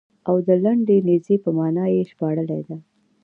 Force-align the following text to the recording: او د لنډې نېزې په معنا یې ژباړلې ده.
او 0.27 0.35
د 0.47 0.49
لنډې 0.63 0.97
نېزې 1.07 1.35
په 1.43 1.49
معنا 1.57 1.85
یې 1.93 2.01
ژباړلې 2.09 2.59
ده. 2.67 2.77